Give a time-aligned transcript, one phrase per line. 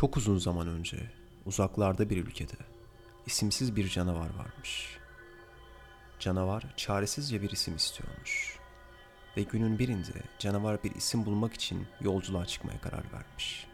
[0.00, 1.10] Çok uzun zaman önce
[1.46, 2.56] uzaklarda bir ülkede
[3.26, 4.98] isimsiz bir canavar varmış.
[6.18, 8.58] Canavar çaresizce bir isim istiyormuş.
[9.36, 13.66] Ve günün birinde canavar bir isim bulmak için yolculuğa çıkmaya karar vermiş.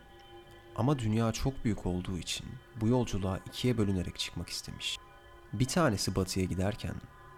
[0.77, 2.47] Ama dünya çok büyük olduğu için
[2.81, 4.99] bu yolculuğa ikiye bölünerek çıkmak istemiş.
[5.53, 6.95] Bir tanesi batıya giderken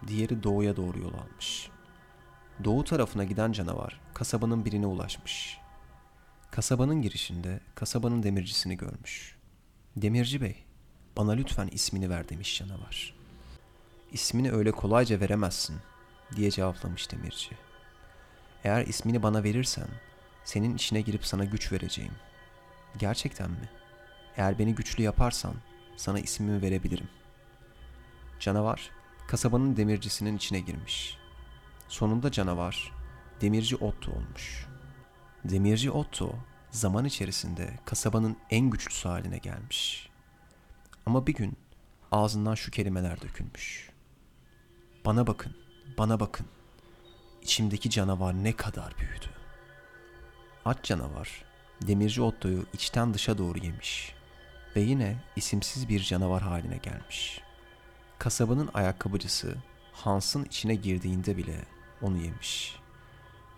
[0.07, 1.69] diğeri doğuya doğru yol almış.
[2.63, 5.66] Doğu tarafına giden canavar kasabanın birine ulaşmış.
[6.57, 9.35] Kasabanın girişinde kasabanın demircisini görmüş.
[9.95, 10.55] Demirci bey,
[11.17, 13.15] bana lütfen ismini ver demiş canavar.
[14.11, 15.75] İsmini öyle kolayca veremezsin
[16.35, 17.49] diye cevaplamış demirci.
[18.63, 19.87] Eğer ismini bana verirsen
[20.43, 22.13] senin içine girip sana güç vereceğim.
[22.97, 23.69] Gerçekten mi?
[24.37, 25.55] Eğer beni güçlü yaparsan
[25.97, 27.09] sana ismimi verebilirim.
[28.39, 28.91] Canavar
[29.27, 31.17] kasabanın demircisinin içine girmiş.
[31.87, 32.93] Sonunda canavar
[33.41, 34.67] demirci Otto olmuş.
[35.49, 36.35] Demirci Otto
[36.71, 40.09] zaman içerisinde kasabanın en güçlüsü haline gelmiş.
[41.05, 41.57] Ama bir gün
[42.11, 43.89] ağzından şu kelimeler dökülmüş.
[45.05, 45.55] Bana bakın,
[45.97, 46.45] bana bakın.
[47.41, 49.29] İçimdeki canavar ne kadar büyüdü.
[50.65, 51.43] Aç canavar,
[51.81, 54.15] demirci Otto'yu içten dışa doğru yemiş
[54.75, 57.41] ve yine isimsiz bir canavar haline gelmiş.
[58.19, 59.55] Kasabanın ayakkabıcısı
[59.93, 61.65] Hans'ın içine girdiğinde bile
[62.01, 62.79] onu yemiş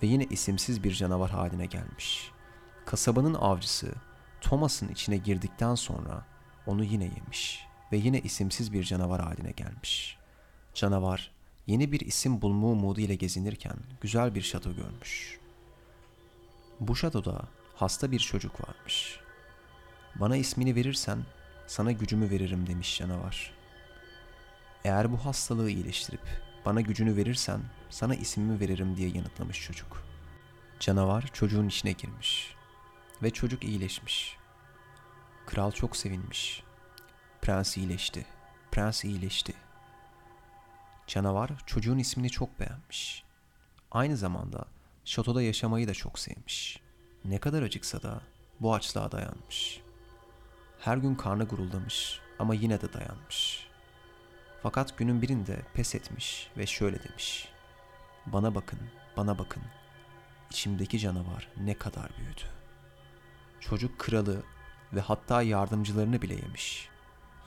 [0.03, 2.31] ve yine isimsiz bir canavar haline gelmiş.
[2.85, 3.93] Kasabanın avcısı
[4.41, 6.25] Thomas'ın içine girdikten sonra
[6.65, 10.17] onu yine yemiş ve yine isimsiz bir canavar haline gelmiş.
[10.73, 11.31] Canavar
[11.67, 15.39] yeni bir isim bulma umudu ile gezinirken güzel bir şato görmüş.
[16.79, 17.41] Bu şatoda
[17.75, 19.19] hasta bir çocuk varmış.
[20.15, 21.19] Bana ismini verirsen
[21.67, 23.51] sana gücümü veririm demiş canavar.
[24.83, 30.03] Eğer bu hastalığı iyileştirip bana gücünü verirsen sana ismimi veririm diye yanıtlamış çocuk.
[30.79, 32.55] Canavar çocuğun içine girmiş
[33.23, 34.37] ve çocuk iyileşmiş.
[35.45, 36.63] Kral çok sevinmiş.
[37.41, 38.25] Prens iyileşti.
[38.71, 39.53] Prens iyileşti.
[41.07, 43.23] Canavar çocuğun ismini çok beğenmiş.
[43.91, 44.65] Aynı zamanda
[45.05, 46.81] şatoda yaşamayı da çok sevmiş.
[47.25, 48.21] Ne kadar acıksa da
[48.59, 49.81] bu açlığa dayanmış.
[50.79, 53.48] Her gün karnı guruldamış ama yine de dayanmış.
[54.63, 57.49] Fakat günün birinde pes etmiş ve şöyle demiş.
[58.25, 58.79] Bana bakın,
[59.17, 59.63] bana bakın.
[60.51, 62.41] İçimdeki canavar ne kadar büyüdü.
[63.59, 64.43] Çocuk kralı
[64.93, 66.89] ve hatta yardımcılarını bile yemiş.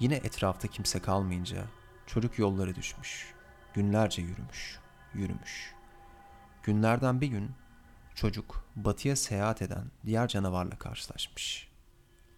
[0.00, 1.64] Yine etrafta kimse kalmayınca
[2.06, 3.34] çocuk yolları düşmüş.
[3.74, 4.78] Günlerce yürümüş,
[5.14, 5.74] yürümüş.
[6.62, 7.50] Günlerden bir gün
[8.14, 11.68] çocuk batıya seyahat eden diğer canavarla karşılaşmış.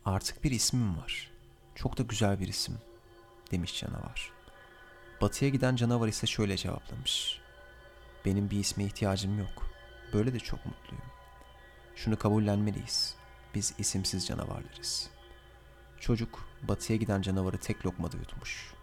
[0.05, 1.31] Artık bir ismim var.
[1.75, 2.79] Çok da güzel bir isim
[3.51, 4.34] demiş canavar.
[5.21, 7.41] Batıya giden canavar ise şöyle cevaplamış.
[8.25, 9.67] Benim bir isme ihtiyacım yok.
[10.13, 11.05] Böyle de çok mutluyum.
[11.97, 13.15] Şunu kabullenmeliyiz.
[13.55, 15.11] Biz isimsiz canavarlarız.
[16.01, 18.75] Çocuk batıya giden canavarı tek lokmada yutmuş.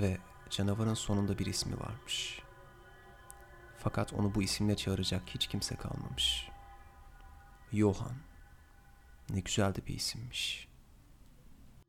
[0.00, 0.18] Ve
[0.50, 2.42] canavarın sonunda bir ismi varmış.
[3.78, 6.48] Fakat onu bu isimle çağıracak hiç kimse kalmamış.
[7.72, 8.14] Johan.
[9.30, 10.67] Ne güzel de bir isimmiş.